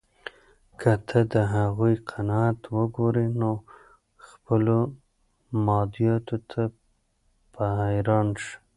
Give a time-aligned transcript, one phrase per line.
[0.79, 3.51] که ته د هغوی قناعت وګورې، نو
[4.27, 4.77] خپلو
[5.65, 6.61] مادیاتو ته
[7.53, 8.53] به حیران شې.